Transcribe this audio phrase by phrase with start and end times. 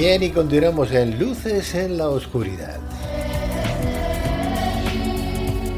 [0.00, 2.78] Bien, y continuamos en Luces en la Oscuridad.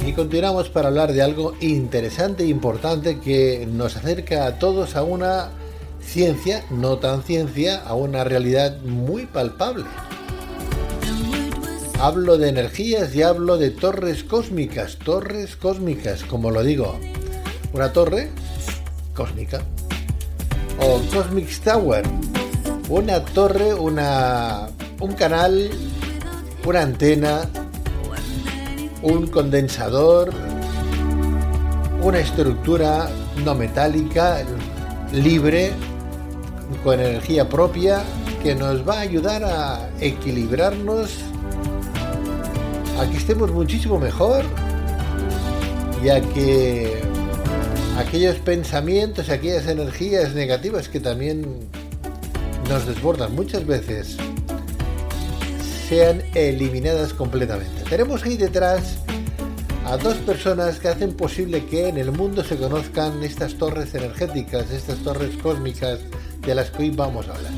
[0.07, 5.03] Y continuamos para hablar de algo interesante e importante que nos acerca a todos a
[5.03, 5.51] una
[6.01, 9.87] ciencia, no tan ciencia, a una realidad muy palpable.
[11.99, 16.97] Hablo de energías y hablo de torres cósmicas, torres cósmicas, como lo digo.
[17.73, 18.31] Una torre
[19.17, 19.63] cósmica.
[20.79, 22.05] O Cosmic Tower.
[22.89, 24.69] Una torre, una,
[25.01, 25.71] un canal,
[26.65, 27.49] una antena,
[29.03, 30.31] un condensador,
[32.03, 33.09] una estructura
[33.45, 34.43] no metálica,
[35.13, 35.73] libre,
[36.83, 38.03] con energía propia,
[38.43, 41.19] que nos va a ayudar a equilibrarnos
[42.99, 44.45] a que estemos muchísimo mejor
[46.05, 47.01] y a que
[47.97, 51.69] aquellos pensamientos, aquellas energías negativas que también
[52.69, 54.17] nos desbordan muchas veces
[55.89, 57.83] sean eliminadas completamente.
[57.89, 58.99] Tenemos ahí detrás
[59.85, 64.71] a dos personas que hacen posible que en el mundo se conozcan estas torres energéticas,
[64.71, 65.99] estas torres cósmicas
[66.41, 67.53] de las que hoy vamos a hablar.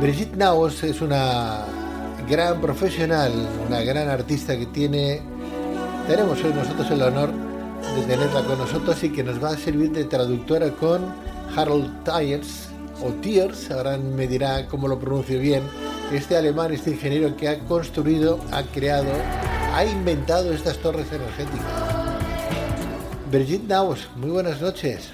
[0.00, 1.64] Brigitte Naos es una
[2.28, 3.32] gran profesional,
[3.66, 5.22] una gran artista que tiene,
[6.08, 7.30] tenemos hoy nosotros el honor
[7.94, 11.14] de tenerla con nosotros y que nos va a servir de traductora con
[11.54, 12.68] Harold Tyers
[13.02, 15.62] o Tiers, ahora me dirá cómo lo pronuncio bien,
[16.12, 19.10] este alemán, este ingeniero que ha construido, ha creado,
[19.74, 21.66] ha inventado estas torres energéticas.
[23.30, 25.10] Brigitte Naus, muy buenas noches.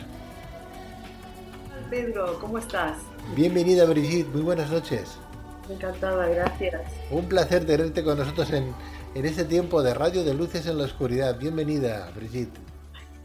[1.91, 2.99] Pedro, ¿cómo estás?
[3.35, 5.17] Bienvenida Brigitte, muy buenas noches.
[5.69, 6.83] Encantada, gracias.
[7.11, 8.73] Un placer tenerte con nosotros en,
[9.15, 11.39] en este tiempo de Radio de Luces en la Oscuridad.
[11.39, 12.59] Bienvenida, Brigitte.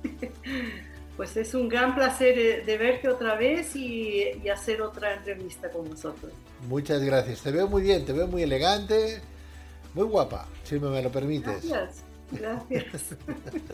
[1.17, 5.89] Pues es un gran placer eh, de verte otra vez y, hacer otra entrevista con
[5.89, 6.31] nosotros.
[6.69, 7.41] Muchas gracias.
[7.41, 9.19] Te veo muy bien, te veo muy elegante,
[9.93, 11.67] muy guapa, si me lo permites.
[11.67, 13.15] Gracias, gracias.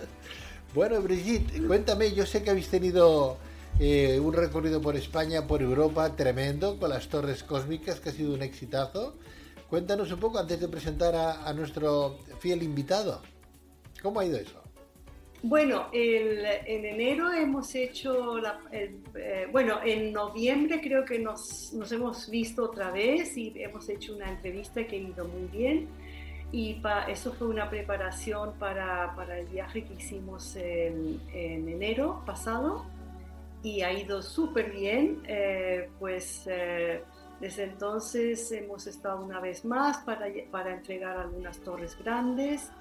[0.74, 3.38] bueno, Brigitte, cuéntame, yo sé que habéis tenido
[3.80, 8.34] eh, un recorrido por España, por Europa, tremendo, con las torres cósmicas, que ha sido
[8.34, 9.16] un exitazo.
[9.70, 13.22] Cuéntanos un poco antes de presentar a, nuestro fiel invitado.
[14.02, 14.63] ¿Cómo ha ido eso?
[15.46, 18.38] Bueno, en enero hemos hecho,
[18.72, 24.30] eh, bueno, en noviembre creo que nos, hemos visto otra vez y hemos hecho una
[24.30, 25.90] entrevista que ha ido muy bien.
[26.54, 32.86] Y eso fue una preparación para, el viaje que hicimos en enero pasado
[33.64, 35.24] y ha ido súper bien.
[35.28, 37.04] Eh, pues eh,
[37.42, 42.72] desde entonces hemos estado una vez más para, para entregar algunas torres grandes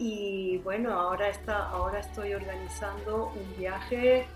[0.00, 4.26] y bueno, ahora, está, ahora estoy organizando un viaje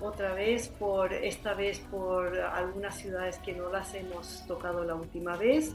[0.00, 5.36] otra vez por esta vez por algunas ciudades que no las hemos tocado la última
[5.36, 5.74] vez,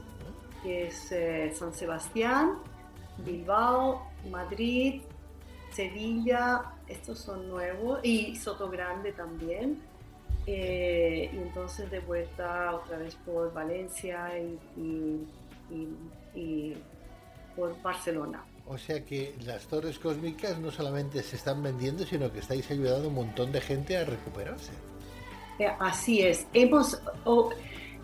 [0.62, 2.58] que es eh, San Sebastián,
[3.18, 5.02] Bilbao, Madrid,
[5.72, 9.78] Sevilla, estos son nuevos, y Soto Grande también.
[10.46, 15.26] Eh, y entonces de vuelta otra vez por Valencia y,
[17.54, 18.42] por Barcelona.
[18.68, 23.06] O sea que las torres cósmicas no solamente se están vendiendo, sino que estáis ayudando
[23.06, 24.72] a un montón de gente a recuperarse.
[25.58, 26.46] Eh, así es.
[26.52, 27.00] Hemos,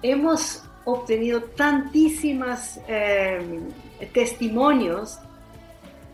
[0.02, 3.60] hemos obtenido tantísimas eh,
[4.12, 5.18] testimonios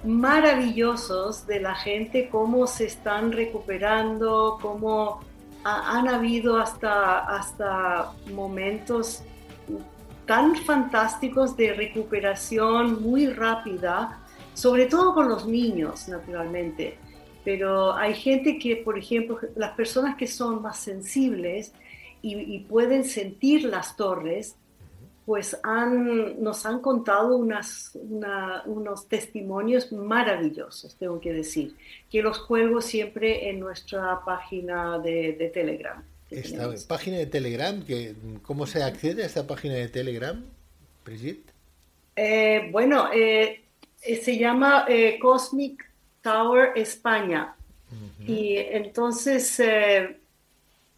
[0.05, 5.21] maravillosos de la gente, cómo se están recuperando, cómo
[5.62, 9.22] han habido hasta, hasta momentos
[10.27, 14.21] tan fantásticos de recuperación muy rápida,
[14.60, 16.98] sobre todo con los niños, naturalmente.
[17.44, 21.72] Pero hay gente que, por ejemplo, las personas que son más sensibles
[22.22, 24.56] y pueden sentir las torres,
[25.31, 27.97] pues han, nos han contado unas,
[28.66, 31.77] unos testimonios maravillosos, tengo que decir,
[32.10, 36.03] que los juego siempre en nuestra página de, Telegram.
[36.30, 40.45] Esta página de Telegram, que, ¿cómo se accede a esta página de Telegram,
[41.04, 41.53] Brigitte?
[42.16, 43.62] Eh, bueno, eh,
[44.00, 44.86] se llama
[45.20, 45.88] Cosmic
[46.22, 47.54] Tower España.
[48.26, 49.60] Y entonces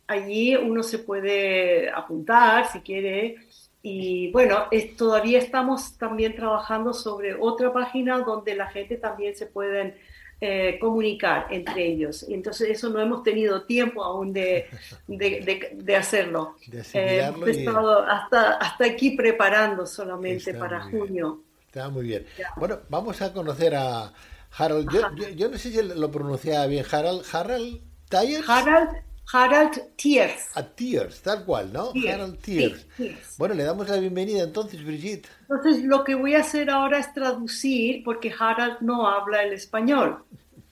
[0.06, 3.36] allí uno se puede apuntar si quiere
[3.82, 9.96] y bueno, todavía estamos también trabajando sobre otra página donde la gente también se pueden
[10.40, 12.24] eh, comunicar entre ellos.
[12.28, 14.66] Entonces eso no hemos tenido tiempo aún de,
[15.08, 16.56] de, hacerlo.
[16.94, 21.40] Eh, he estado hasta, hasta aquí preparando solamente para junio.
[21.72, 22.26] Está muy bien.
[22.56, 24.12] Bueno, vamos a conocer a
[24.58, 24.90] Harold.
[24.92, 26.84] Yo, yo, no sé si lo pronunciaba bien.
[26.90, 27.80] Harold, Harold
[28.10, 28.46] Tyers.
[28.46, 28.90] Harald,
[29.32, 30.54] Harald Tiers.
[30.54, 31.94] A Tiers, tal cual, ¿no?
[32.06, 32.86] Harald Tiers.
[32.94, 33.16] sí.
[33.38, 35.28] Bueno, le damos la bienvenida entonces, Brigitte.
[35.48, 40.22] Entonces, lo que voy a hacer ahora es traducir, porque Harald no habla el español,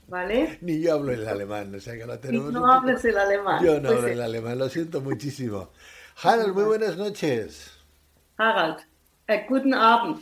[0.06, 0.58] ¿vale?
[0.60, 2.52] Ni yo hablo el alemán, o sea que lo tenemos.
[2.52, 3.64] no hables el alemán.
[3.64, 5.70] Yo no Pues, hablo eh, el alemán, lo siento muchísimo.
[6.22, 7.70] Harald, muy buenas noches.
[8.36, 8.76] Harald,
[9.38, 10.20] guten Abend.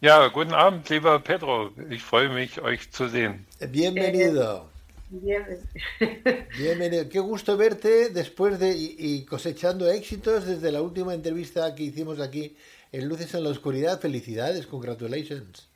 [0.00, 1.70] Ja, guten Abend, lieber Pedro.
[1.90, 3.46] Ich freue mich, euch zu sehen.
[3.70, 4.68] Bienvenido.
[5.10, 5.44] Bien.
[6.56, 7.08] Bienvenido.
[7.08, 12.56] Qué gusto verte después de y, cosechando éxitos desde la última entrevista que hicimos aquí
[12.92, 14.00] en Luces en la Oscuridad.
[14.00, 15.68] Felicidades, congratulations.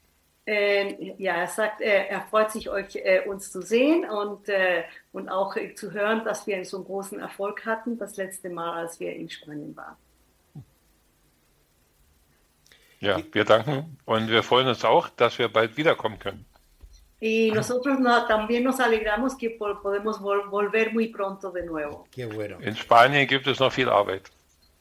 [0.46, 4.82] Ähm, ja, er sagt, äh, er freut sich, euch äh, uns zu sehen und, äh,
[5.12, 8.72] und auch äh, zu hören, dass wir so einen großen Erfolg hatten, das letzte Mal,
[8.72, 9.96] als wir in Spanien waren.
[13.00, 16.44] Ja, wir danken und wir freuen uns auch, dass wir bald wiederkommen können.
[17.22, 22.06] Y nosotros no- también nos alegramos que po- podemos vol- volver muy pronto de nuevo.
[22.10, 22.58] Qué bueno.
[22.62, 24.28] In Spanien gibt es noch viel Arbeit.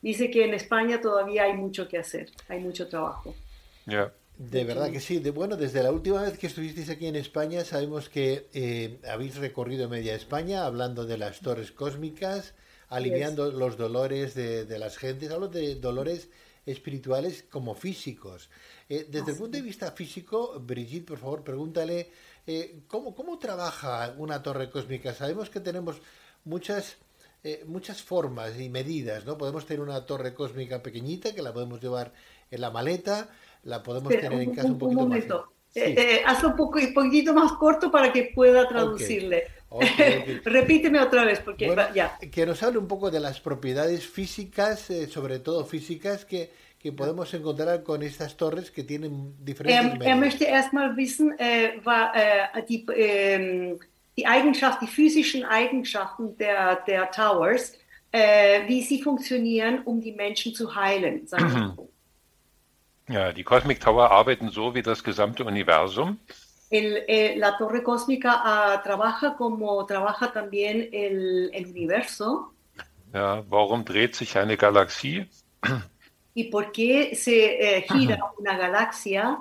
[0.02, 3.36] Dice que en España todavía hay mucho que hacer, hay mucho trabajo.
[3.86, 4.12] Ja.
[4.38, 5.20] De verdad que sí.
[5.20, 9.36] De, bueno, desde la última vez que estuvisteis aquí en España, sabemos que eh, habéis
[9.36, 12.54] recorrido media España hablando de las torres cósmicas,
[12.88, 15.30] aliviando los dolores de, de las gentes.
[15.32, 16.30] Hablo de dolores
[16.66, 18.50] espirituales como físicos.
[18.88, 22.10] Eh, desde el punto de vista físico, Brigitte, por favor, pregúntale
[22.48, 25.14] eh, ¿cómo, cómo trabaja una torre cósmica.
[25.14, 25.98] Sabemos que tenemos
[26.46, 26.98] muchas
[27.44, 29.38] eh, muchas formas y medidas, ¿no?
[29.38, 32.12] Podemos tener una torre cósmica pequeñita que la podemos llevar
[32.52, 33.30] en la maleta,
[33.64, 35.36] la podemos tener en casa un, un- un poquito momento.
[35.38, 35.46] más.
[35.76, 36.02] Eh, Sí.
[36.02, 39.44] eh, hazlo un poco, un poquito más corto para que pueda traducirle.
[39.70, 40.28] Ok, ok.
[40.46, 42.18] Repíteme otra vez, porque Bueno, va- ya.
[42.32, 46.50] que nos hable un poco de las propiedades físicas, eh, sobre todo físicas, que,
[46.80, 51.80] que podemos encontrar con estas torres que tienen diferentes Er, er möchte erstmal wissen, äh,
[51.84, 53.80] wa, äh, die, ähm,
[54.18, 57.74] die Eigenschaft, die physischen Eigenschaften der, der Towers,
[58.12, 61.28] äh, wie sie funktionieren, um die Menschen zu heilen.
[63.08, 66.18] ja, die Cosmic Tower arbeiten so wie das gesamte Universum.
[66.70, 72.54] El, eh, la torre cósmica ah, trabaja como trabaja también el, el universo.
[73.12, 75.28] Ja, warum dreht sich eine Galaxie?
[76.36, 79.40] ¿Y por qué se eh, gira una galaxia?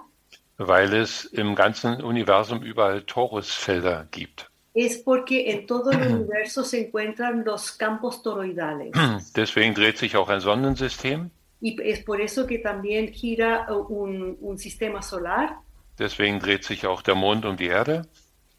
[0.56, 4.50] Weil es im ganzen Universum überall Torusfelder gibt.
[4.74, 8.92] Es porque en todo el universo se encuentran los campos toroidales.
[9.36, 11.30] Deswegen dreht sich auch ein Sonnensystem.
[11.60, 15.60] Y es por eso que también gira eh, un, un sistema solar.
[15.98, 18.06] Deswegen dreht sich auch der Mond um die Erde.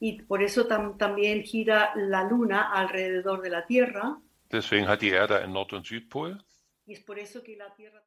[0.02, 4.18] Y por eso tam- también gira la luna alrededor de la Tierra.
[4.52, 6.38] Deswegen hat die Erde einen Nord- und Südpol.
[6.86, 8.02] Y es por eso que la Tierra...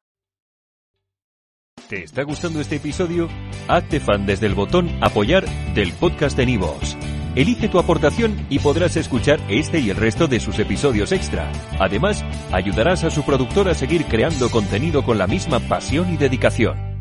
[1.87, 3.27] ¿Te está gustando este episodio?
[3.67, 6.97] Hazte fan desde el botón Apoyar del podcast de Nivos.
[7.35, 11.51] Elige tu aportación y podrás escuchar este y el resto de sus episodios extra.
[11.79, 16.92] Además, ayudarás a su productor a seguir creando contenido con la misma pasión y dedicación.